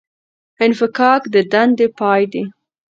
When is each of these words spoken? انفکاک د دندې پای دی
انفکاک 0.63 1.21
د 1.33 1.35
دندې 1.51 1.87
پای 1.97 2.23
دی 2.31 2.43